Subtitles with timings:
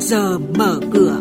[0.00, 1.20] giờ mở cửa.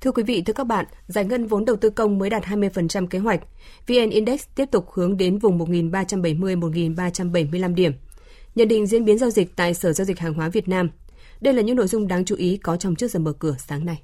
[0.00, 3.06] Thưa quý vị, thưa các bạn, giải ngân vốn đầu tư công mới đạt 20%
[3.06, 3.40] kế hoạch.
[3.86, 7.92] VN Index tiếp tục hướng đến vùng 1.370-1.375 điểm.
[8.54, 10.90] Nhận định diễn biến giao dịch tại Sở Giao dịch Hàng hóa Việt Nam.
[11.40, 13.86] Đây là những nội dung đáng chú ý có trong trước giờ mở cửa sáng
[13.86, 14.02] nay.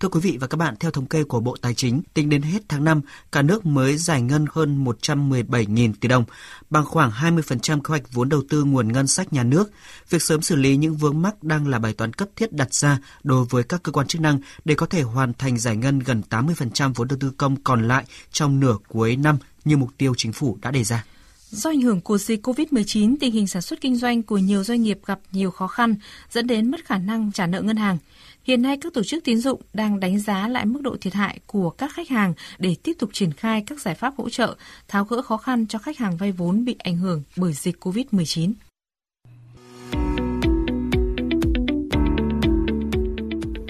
[0.00, 2.42] Thưa quý vị và các bạn, theo thống kê của Bộ Tài chính, tính đến
[2.42, 3.00] hết tháng 5,
[3.32, 6.24] cả nước mới giải ngân hơn 117.000 tỷ đồng,
[6.70, 9.70] bằng khoảng 20% kế hoạch vốn đầu tư nguồn ngân sách nhà nước.
[10.10, 12.98] Việc sớm xử lý những vướng mắc đang là bài toán cấp thiết đặt ra
[13.22, 16.22] đối với các cơ quan chức năng để có thể hoàn thành giải ngân gần
[16.30, 20.32] 80% vốn đầu tư công còn lại trong nửa cuối năm như mục tiêu chính
[20.32, 21.04] phủ đã đề ra.
[21.50, 24.82] Do ảnh hưởng của dịch COVID-19, tình hình sản xuất kinh doanh của nhiều doanh
[24.82, 25.94] nghiệp gặp nhiều khó khăn,
[26.30, 27.98] dẫn đến mất khả năng trả nợ ngân hàng.
[28.42, 31.38] Hiện nay các tổ chức tín dụng đang đánh giá lại mức độ thiệt hại
[31.46, 34.56] của các khách hàng để tiếp tục triển khai các giải pháp hỗ trợ,
[34.88, 38.52] tháo gỡ khó khăn cho khách hàng vay vốn bị ảnh hưởng bởi dịch COVID-19.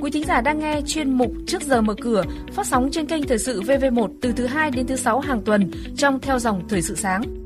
[0.00, 3.22] Quý thính giả đang nghe chuyên mục Trước giờ mở cửa phát sóng trên kênh
[3.22, 6.82] Thời sự VV1 từ thứ 2 đến thứ 6 hàng tuần trong theo dòng Thời
[6.82, 7.45] sự sáng.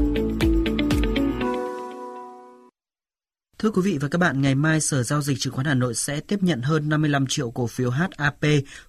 [3.61, 5.95] Thưa quý vị và các bạn, ngày mai Sở Giao dịch Chứng khoán Hà Nội
[5.95, 8.39] sẽ tiếp nhận hơn 55 triệu cổ phiếu HAP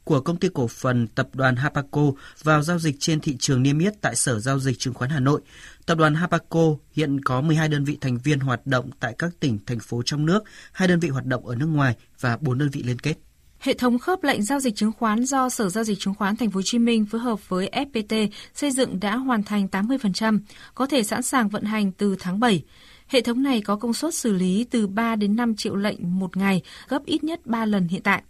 [0.04, 2.02] của công ty cổ phần tập đoàn Hapaco
[2.42, 5.20] vào giao dịch trên thị trường niêm yết tại Sở Giao dịch Chứng khoán Hà
[5.20, 5.40] Nội.
[5.86, 9.58] Tập đoàn Hapaco hiện có 12 đơn vị thành viên hoạt động tại các tỉnh,
[9.66, 12.68] thành phố trong nước, hai đơn vị hoạt động ở nước ngoài và 4 đơn
[12.68, 13.14] vị liên kết.
[13.58, 16.50] Hệ thống khớp lệnh giao dịch chứng khoán do Sở Giao dịch Chứng khoán Thành
[16.50, 20.38] phố Hồ Chí Minh phối hợp với FPT xây dựng đã hoàn thành 80%,
[20.74, 22.62] có thể sẵn sàng vận hành từ tháng 7.
[23.06, 26.36] Hệ thống này có công suất xử lý từ 3 đến 5 triệu lệnh một
[26.36, 28.22] ngày, gấp ít nhất 3 lần hiện tại.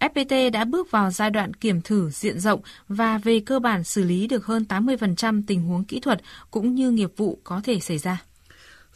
[0.00, 4.04] FPT đã bước vào giai đoạn kiểm thử diện rộng và về cơ bản xử
[4.04, 7.98] lý được hơn 80% tình huống kỹ thuật cũng như nghiệp vụ có thể xảy
[7.98, 8.22] ra.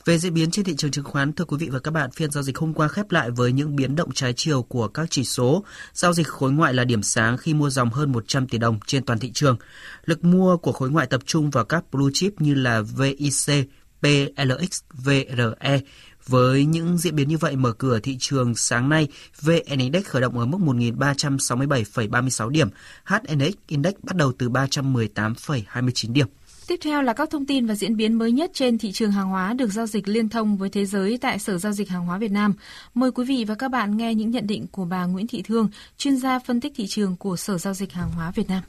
[0.05, 2.31] Về diễn biến trên thị trường chứng khoán, thưa quý vị và các bạn, phiên
[2.31, 5.25] giao dịch hôm qua khép lại với những biến động trái chiều của các chỉ
[5.25, 5.65] số.
[5.93, 9.05] Giao dịch khối ngoại là điểm sáng khi mua dòng hơn 100 tỷ đồng trên
[9.05, 9.57] toàn thị trường.
[10.05, 13.69] Lực mua của khối ngoại tập trung vào các blue chip như là VIC,
[14.01, 15.81] PLX, VRE.
[16.27, 19.09] Với những diễn biến như vậy, mở cửa thị trường sáng nay,
[19.41, 22.69] VN Index khởi động ở mức 1.367,36 điểm,
[23.05, 26.27] HNX Index bắt đầu từ 318,29 điểm.
[26.67, 29.29] Tiếp theo là các thông tin và diễn biến mới nhất trên thị trường hàng
[29.29, 32.19] hóa được giao dịch liên thông với thế giới tại Sở Giao dịch Hàng hóa
[32.19, 32.55] Việt Nam.
[32.95, 35.69] Mời quý vị và các bạn nghe những nhận định của bà Nguyễn Thị Thương,
[35.97, 38.63] chuyên gia phân tích thị trường của Sở Giao dịch Hàng hóa Việt Nam.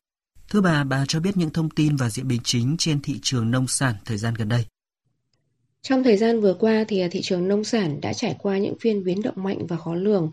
[0.49, 3.51] Thưa bà, bà cho biết những thông tin và diễn biến chính trên thị trường
[3.51, 4.65] nông sản thời gian gần đây.
[5.81, 8.75] Trong thời gian vừa qua thì à, thị trường nông sản đã trải qua những
[8.79, 10.31] phiên biến động mạnh và khó lường,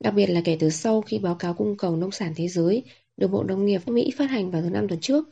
[0.00, 2.82] đặc biệt là kể từ sau khi báo cáo cung cầu nông sản thế giới
[3.16, 5.28] được Bộ Nông nghiệp Mỹ phát hành vào thứ năm tuần trước.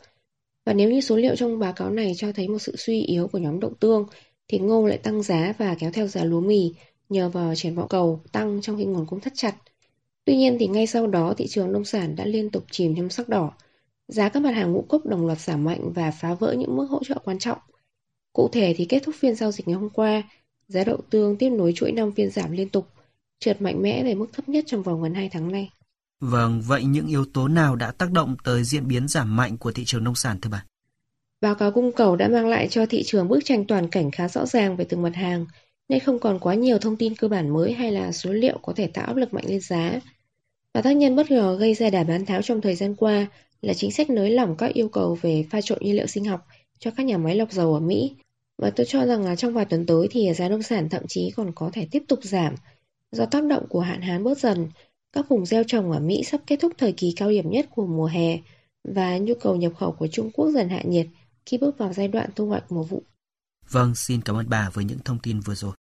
[0.64, 3.28] Và nếu như số liệu trong báo cáo này cho thấy một sự suy yếu
[3.28, 4.06] của nhóm đậu tương,
[4.48, 6.72] thì ngô lại tăng giá và kéo theo giá lúa mì
[7.08, 9.54] nhờ vào triển vọng cầu tăng trong khi nguồn cung thắt chặt.
[10.24, 13.10] Tuy nhiên thì ngay sau đó thị trường nông sản đã liên tục chìm trong
[13.10, 13.52] sắc đỏ.
[14.08, 16.86] Giá các mặt hàng ngũ cốc đồng loạt giảm mạnh và phá vỡ những mức
[16.90, 17.58] hỗ trợ quan trọng.
[18.36, 20.22] Cụ thể thì kết thúc phiên giao dịch ngày hôm qua,
[20.68, 22.86] giá đậu tương tiếp nối chuỗi năm phiên giảm liên tục,
[23.40, 25.70] trượt mạnh mẽ về mức thấp nhất trong vòng gần 2 tháng nay.
[26.20, 29.72] Vâng, vậy những yếu tố nào đã tác động tới diễn biến giảm mạnh của
[29.72, 30.64] thị trường nông sản thưa bà?
[31.40, 34.28] Báo cáo cung cầu đã mang lại cho thị trường bức tranh toàn cảnh khá
[34.28, 35.46] rõ ràng về từng mặt hàng,
[35.88, 38.72] nên không còn quá nhiều thông tin cơ bản mới hay là số liệu có
[38.72, 40.00] thể tạo áp lực mạnh lên giá.
[40.74, 43.26] Và tác nhân bất ngờ gây ra đà bán tháo trong thời gian qua
[43.60, 46.46] là chính sách nới lỏng các yêu cầu về pha trộn nhiên liệu sinh học
[46.78, 48.16] cho các nhà máy lọc dầu ở Mỹ.
[48.58, 51.32] Và tôi cho rằng là trong vài tuần tới thì giá nông sản thậm chí
[51.36, 52.54] còn có thể tiếp tục giảm
[53.12, 54.68] do tác động của hạn hán bớt dần
[55.12, 57.86] các vùng gieo trồng ở Mỹ sắp kết thúc thời kỳ cao điểm nhất của
[57.86, 58.38] mùa hè
[58.94, 61.06] và nhu cầu nhập khẩu của Trung Quốc dần hạ nhiệt
[61.46, 63.02] khi bước vào giai đoạn thu hoạch mùa vụ.
[63.70, 65.72] Vâng, xin cảm ơn bà với những thông tin vừa rồi.